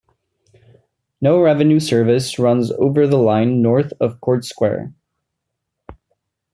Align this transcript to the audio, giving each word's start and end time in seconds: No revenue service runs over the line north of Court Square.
No 1.21 1.39
revenue 1.39 1.79
service 1.79 2.39
runs 2.39 2.71
over 2.71 3.05
the 3.05 3.17
line 3.19 3.61
north 3.61 3.93
of 3.99 4.19
Court 4.19 4.43
Square. 4.43 4.95